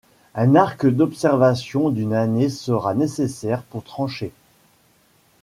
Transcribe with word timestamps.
Un 0.33 0.55
arc 0.55 0.87
d'observation 0.87 1.91
d'une 1.91 2.15
année 2.15 2.49
sera 2.49 2.95
nécessaire 2.95 3.61
pour 3.61 3.83
trancher. 3.83 4.31